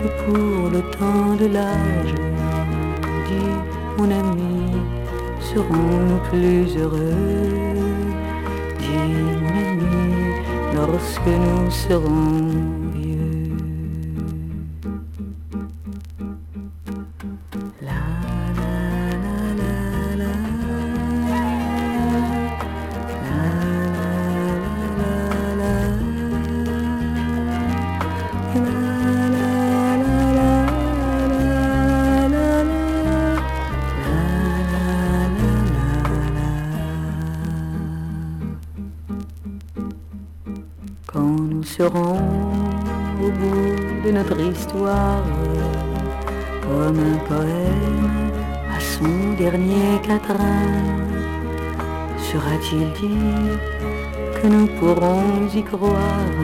[0.00, 2.14] que pour le temps de l'âge
[3.26, 3.56] Dis,
[3.96, 4.70] mon ami
[5.40, 7.74] serons-nous plus heureux?
[8.78, 9.98] Dis mon ami
[10.76, 12.77] lorsque nous serons
[44.12, 45.22] notre histoire,
[46.62, 48.32] comme un poème
[48.74, 50.66] à son dernier quatrain.
[52.18, 53.58] Sera-t-il dit
[54.40, 56.36] que nous pourrons y croire?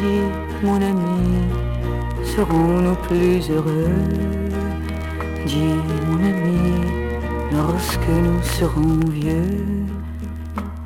[0.00, 1.38] Dis, mon ami,
[2.24, 4.02] serons-nous plus heureux?
[5.46, 5.74] Dis,
[6.08, 6.84] mon ami,
[7.52, 9.64] lorsque nous serons vieux,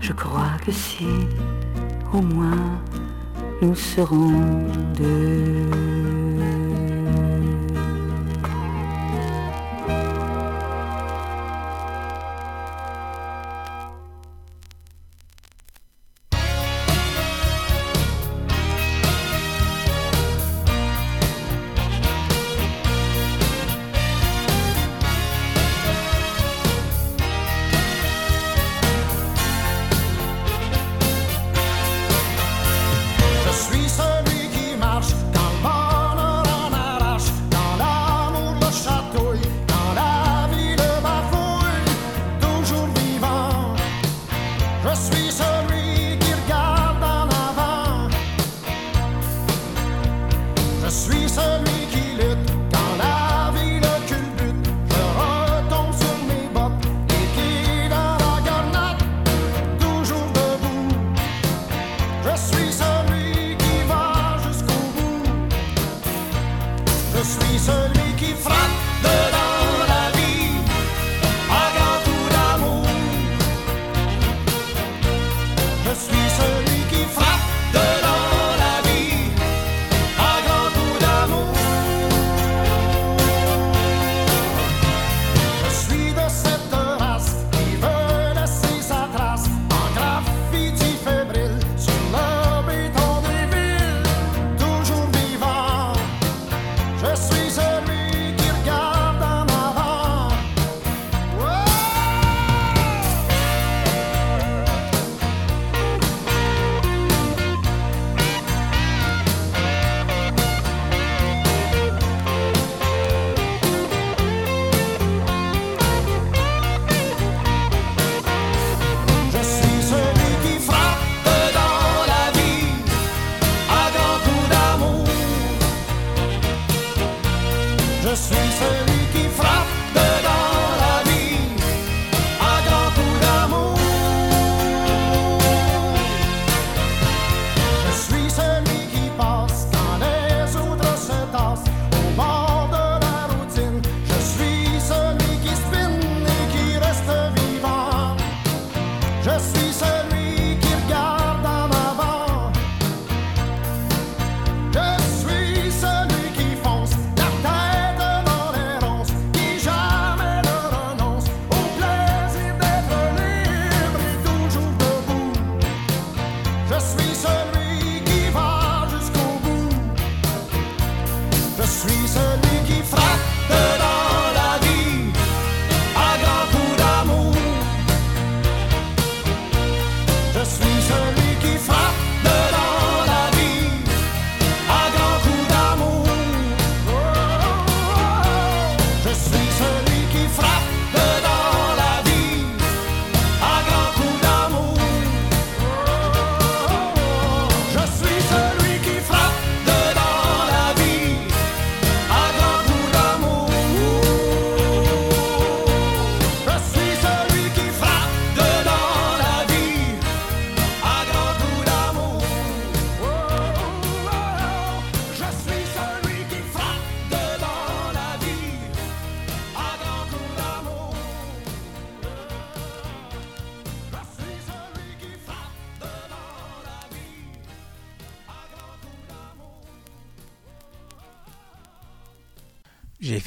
[0.01, 1.07] je crois que si,
[2.13, 2.81] au moins,
[3.63, 4.33] nous serons
[4.97, 6.32] deux.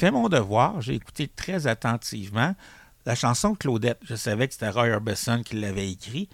[0.06, 2.54] Fait mon devoir, j'ai écouté très attentivement
[3.06, 3.98] la chanson Claudette.
[4.02, 6.28] Je savais que c'était Roy Orbison qui l'avait écrit.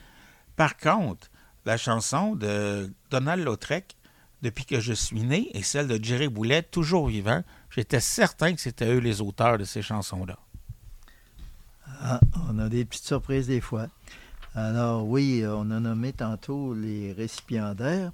[0.57, 1.31] Par contre,
[1.65, 3.97] la chanson de Donald Lautrec,
[4.43, 8.61] Depuis que je suis né, et celle de Jerry Boulet, Toujours vivant, j'étais certain que
[8.61, 10.39] c'était eux les auteurs de ces chansons-là.
[12.03, 12.21] Ah,
[12.51, 13.87] on a des petites surprises des fois.
[14.55, 18.13] Alors oui, on a nommé tantôt les récipiendaires.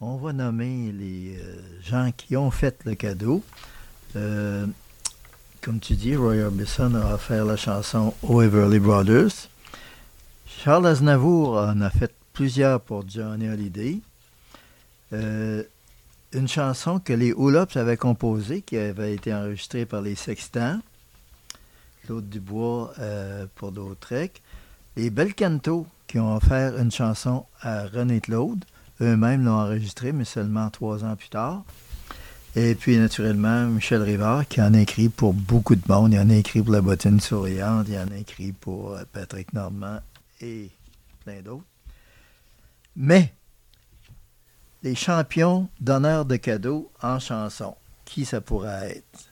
[0.00, 3.42] On va nommer les euh, gens qui ont fait le cadeau.
[4.16, 4.66] Euh,
[5.60, 9.48] comme tu dis, Roy Orbison a offert la chanson aux Everly Brothers.
[10.46, 14.00] Charles Aznavour en a fait plusieurs pour Johnny Hallyday.
[15.12, 15.62] Euh,
[16.32, 20.80] une chanson que les Hoolops avaient composée, qui avait été enregistrée par les Sextants.
[22.04, 24.42] Claude Dubois euh, pour Dautrec.
[24.96, 28.64] Les Belcanto qui ont offert une chanson à René Claude.
[29.00, 31.64] Eux-mêmes l'ont enregistrée, mais seulement trois ans plus tard.
[32.58, 36.14] Et puis, naturellement, Michel Rivard, qui en a écrit pour beaucoup de monde.
[36.14, 39.52] Il en a écrit pour La Bottine Souriante, il en a écrit pour euh, Patrick
[39.52, 40.00] Normand
[40.40, 40.70] et
[41.22, 41.66] plein d'autres.
[42.96, 43.34] Mais,
[44.82, 47.76] les champions d'honneur de cadeaux en chanson,
[48.06, 49.28] qui ça pourrait être?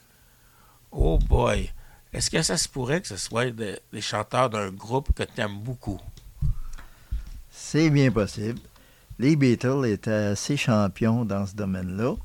[0.93, 1.73] Oh boy!
[2.13, 5.41] Est-ce que ça se pourrait que ce soit de- des chanteurs d'un groupe que tu
[5.41, 6.01] aimes beaucoup?
[7.51, 8.61] C'est bien possible.
[9.19, 12.17] Les Beatles étaient assez champions dans ce domaine-là.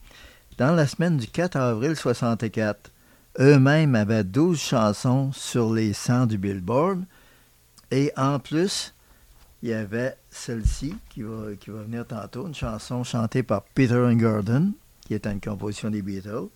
[0.60, 2.92] Dans la semaine du 4 avril 64,
[3.40, 7.06] eux-mêmes avaient 12 chansons sur les 100 du Billboard.
[7.92, 8.94] Et en plus,
[9.64, 14.74] il y avait celle-ci qui va, venir tantôt, une chanson chantée par Peter Gordon,
[15.08, 16.50] qui est une composition des Beatles.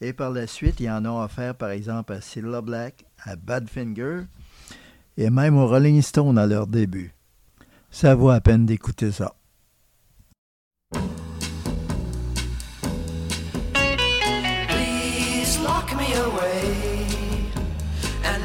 [0.00, 4.26] Et par la suite, ils en ont offert par exemple à Cilla Black, à Badfinger
[5.16, 7.12] et même aux Rolling Stones à leur début.
[7.90, 9.34] Ça vaut à peine d'écouter ça.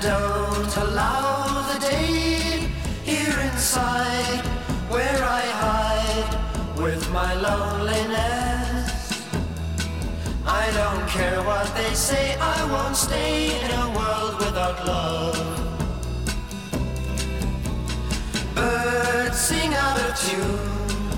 [0.06, 2.70] Don't allow the day
[3.04, 4.46] here inside
[4.88, 6.32] where I hide
[6.78, 8.92] with my loneliness.
[10.46, 15.38] I don't care what they say, I won't stay in a world without love.
[18.54, 21.18] Birds sing out of tune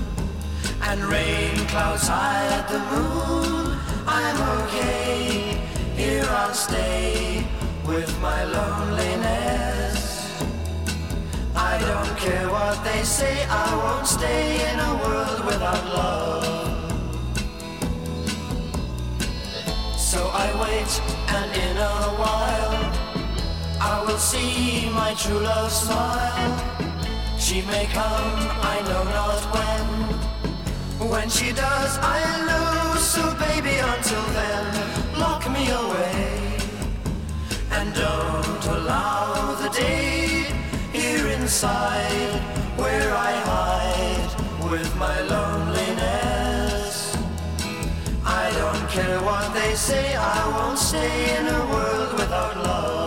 [0.88, 3.76] and rain clouds hide the moon.
[4.06, 5.60] I'm okay,
[5.94, 7.46] here I'll stay
[7.88, 9.98] with my loneliness.
[11.56, 16.44] I don't care what they say, I won't stay in a world without love.
[19.96, 20.92] So I wait,
[21.36, 22.76] and in a while,
[23.80, 26.54] I will see my true love smile.
[27.38, 28.38] She may come,
[28.74, 29.86] I know not when.
[31.08, 33.02] When she does, I'll lose.
[33.02, 34.64] So baby, until then,
[35.18, 36.37] lock me away.
[37.70, 40.46] And don't allow the day
[40.92, 42.40] here inside
[42.76, 47.16] where I hide with my loneliness.
[48.24, 52.97] I don't care what they say, I won't stay in a world without love.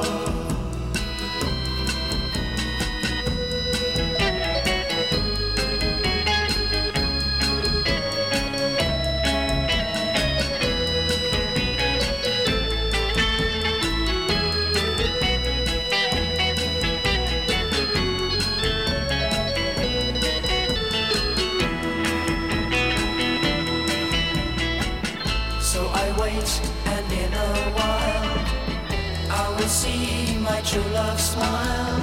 [30.71, 31.99] True love smile.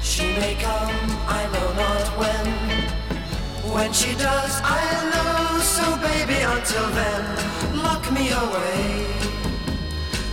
[0.00, 0.94] She may come,
[1.26, 2.46] I know not when.
[3.74, 5.58] When she does, I'll know.
[5.58, 7.22] So baby, until then,
[7.82, 9.06] lock me away.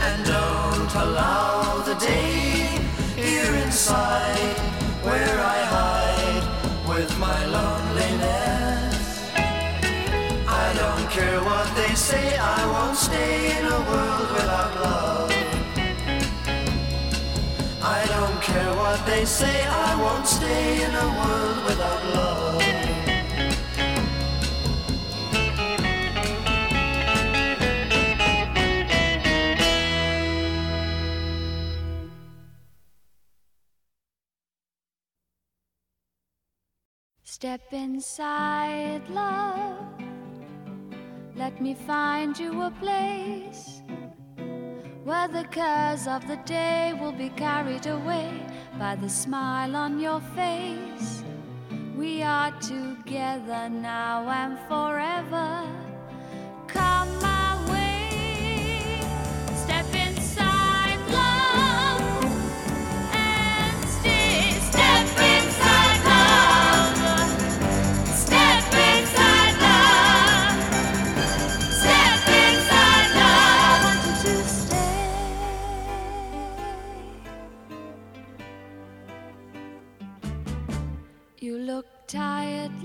[0.05, 2.77] And don't allow the day
[3.15, 4.57] here inside
[5.07, 6.45] where I hide
[6.87, 9.07] with my loneliness.
[10.63, 15.16] I don't care what they say, I won't stay in a world without love.
[18.07, 22.37] Don't care what they say, I won't stay in a world without love.
[37.23, 39.77] Step inside, love.
[41.35, 43.83] Let me find you a place
[45.07, 48.29] where the cares of the day will be carried away
[48.77, 51.23] by the smile on your face.
[51.95, 54.96] We are together now and forever.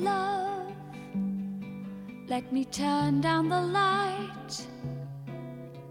[0.02, 0.72] love.
[2.28, 4.66] Let me turn down the light.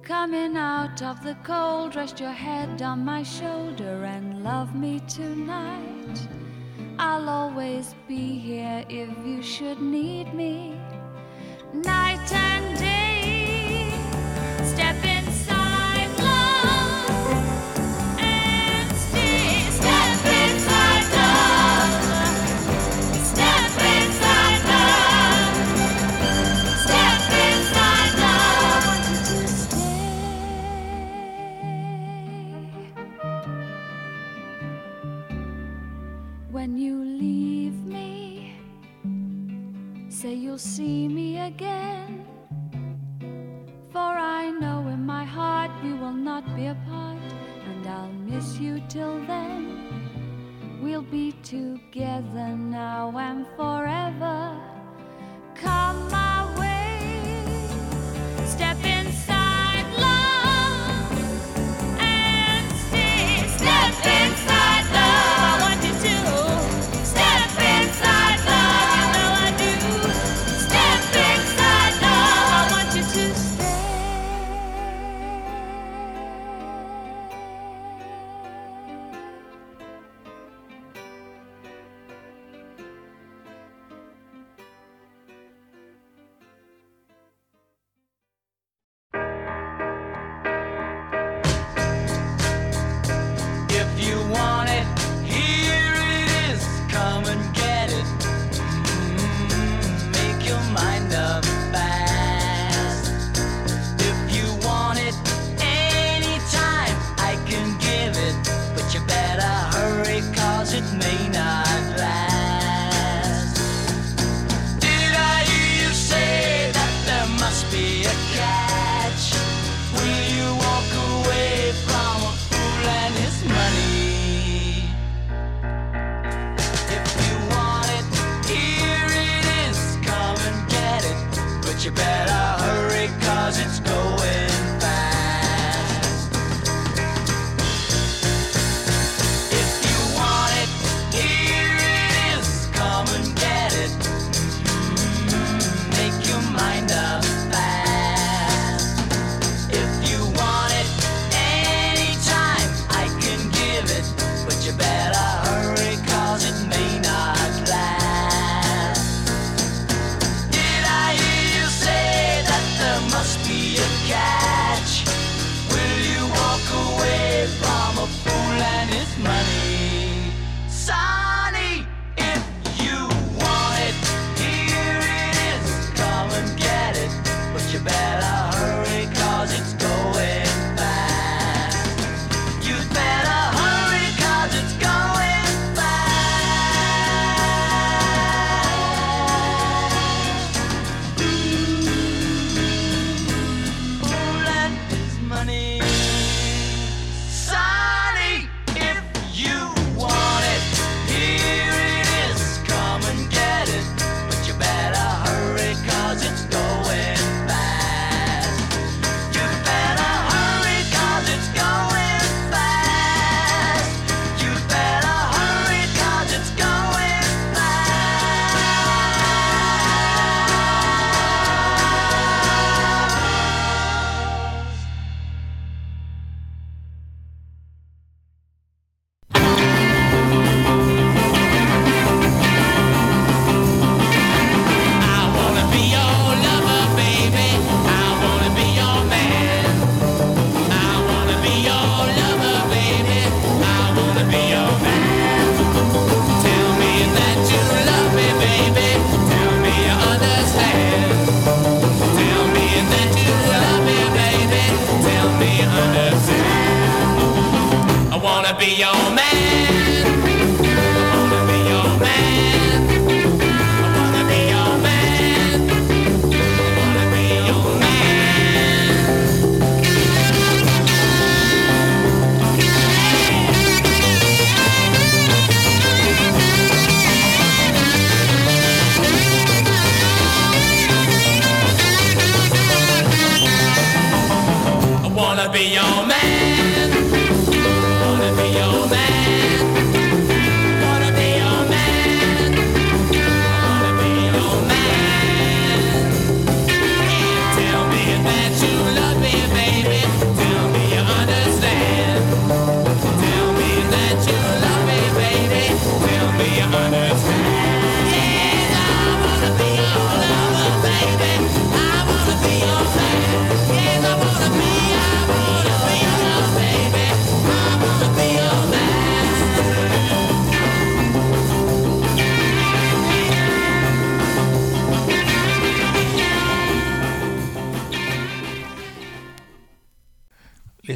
[0.03, 6.27] Coming out of the cold, rest your head on my shoulder and love me tonight.
[6.99, 10.79] I'll always be here if you should need me.
[11.73, 12.10] Night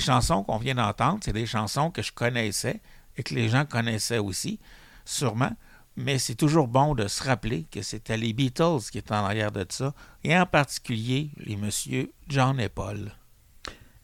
[0.05, 2.79] chansons qu'on vient d'entendre, c'est des chansons que je connaissais
[3.17, 4.59] et que les gens connaissaient aussi,
[5.03, 5.51] sûrement.
[5.97, 9.51] Mais c'est toujours bon de se rappeler que c'était les Beatles qui étaient en arrière
[9.51, 13.11] de ça, et en particulier les messieurs John et Paul.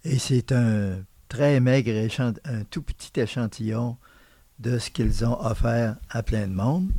[0.05, 3.97] Et c'est un très maigre, échant- un tout petit échantillon
[4.59, 6.89] de ce qu'ils ont offert à plein de monde.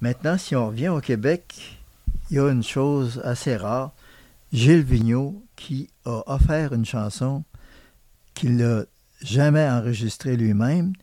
[0.00, 1.78] Maintenant, si on revient au Québec,
[2.30, 3.92] il y a une chose assez rare.
[4.52, 7.44] Gilles Vigneault qui a offert une chanson
[8.40, 8.84] qu'il n'a
[9.20, 10.94] jamais enregistrée lui-même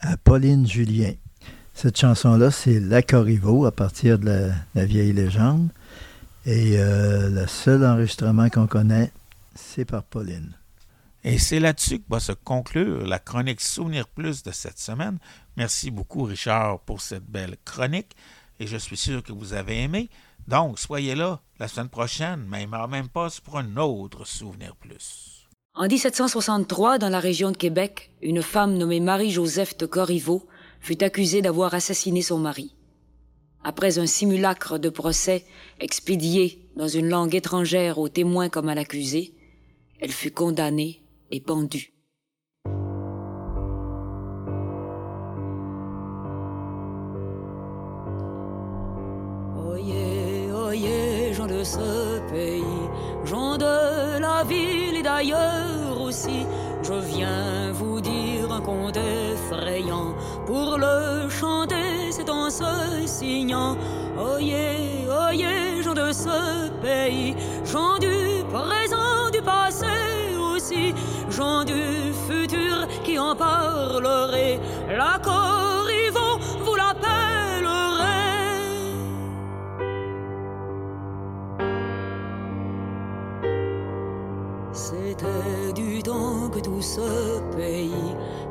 [0.00, 1.12] à Pauline Julien.
[1.72, 5.68] Cette chanson-là, c'est La à partir de la, vieille légende.
[6.46, 9.12] Et euh, le seul enregistrement qu'on connaît,
[9.54, 10.52] c'est par Pauline.
[11.22, 15.18] Et c'est là-dessus que va se conclure la chronique Souvenir Plus de cette semaine.
[15.56, 18.16] Merci beaucoup, Richard, pour cette belle chronique.
[18.58, 20.10] Et je suis sûr que vous avez aimé.
[20.48, 25.33] Donc, soyez là la semaine prochaine, même heure, même pas, pour un autre Souvenir Plus.
[25.76, 30.46] En 1763, dans la région de Québec, une femme nommée Marie-Joseph de Corriveau
[30.78, 32.76] fut accusée d'avoir assassiné son mari.
[33.64, 35.44] Après un simulacre de procès
[35.80, 39.34] expédié dans une langue étrangère aux témoins comme à l'accusé,
[39.98, 41.02] elle fut condamnée
[41.32, 41.92] et pendue.
[55.04, 56.46] D'ailleurs aussi,
[56.82, 60.14] je viens vous dire un conte effrayant.
[60.46, 63.76] Pour le chanter, c'est en se signant.
[64.18, 67.36] Oyez, oyez, gens de ce pays,
[67.66, 68.16] gens du
[68.50, 69.94] présent, du passé
[70.50, 70.94] aussi,
[71.30, 71.82] gens du
[72.26, 74.58] futur qui en parlerait.
[74.88, 75.18] La
[86.54, 87.90] que tout ce pays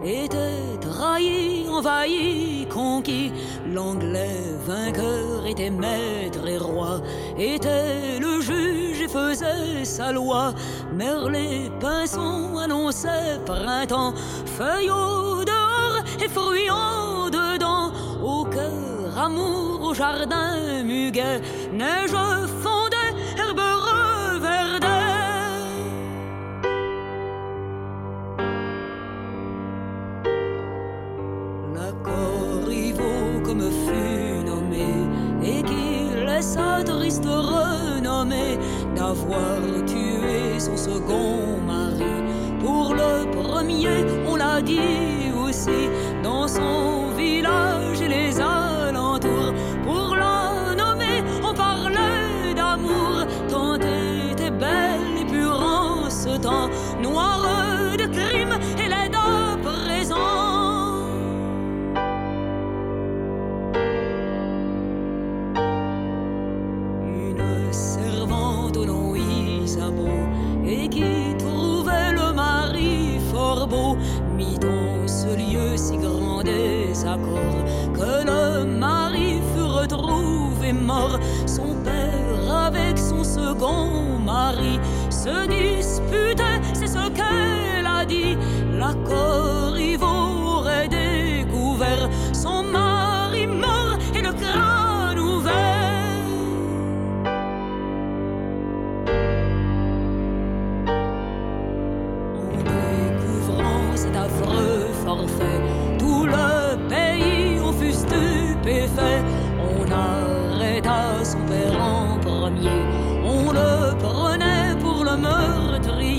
[0.03, 3.31] était trahi, envahi, conquis.
[3.73, 7.01] L'anglais vainqueur était maître et roi,
[7.37, 10.53] était le juge et faisait sa loi.
[10.93, 14.13] Merles pinsons annonçaient printemps,
[14.57, 17.91] feuilles au dehors et fruits en dedans.
[18.21, 22.11] Au cœur, amour, au jardin muguet, neige
[22.61, 22.82] fondait,
[36.43, 38.57] laissa triste renommée
[38.95, 42.03] d'avoir tué son second mari.
[42.59, 45.89] Pour le premier, on l'a dit aussi
[46.21, 47.92] dans son village
[70.65, 73.97] Et qui trouvait le mari fort beau.
[74.37, 77.63] Mit en ce lieu si grand désaccord
[77.93, 81.19] que le mari fut retrouvé mort.
[81.47, 84.79] Son père avec son second mari
[85.09, 88.37] se disputait c'est ce qu'elle a dit.
[88.77, 88.93] La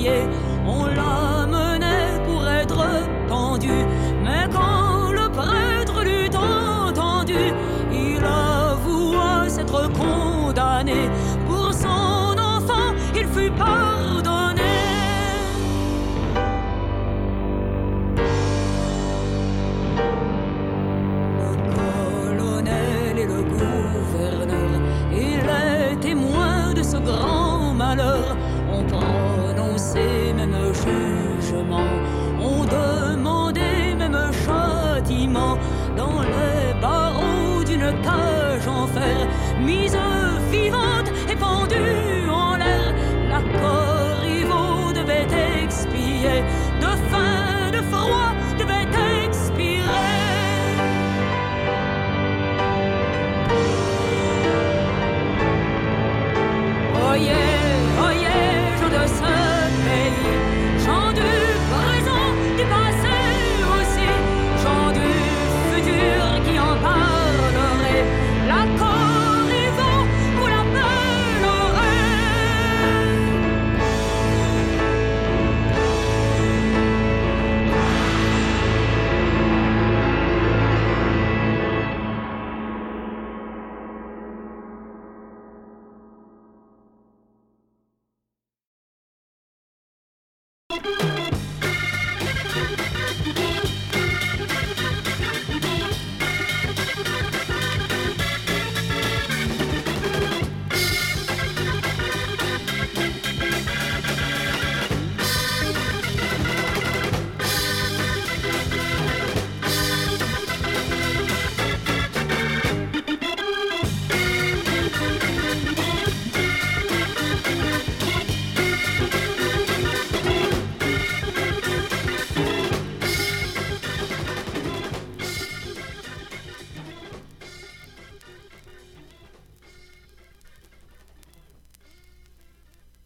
[0.04, 0.33] yeah.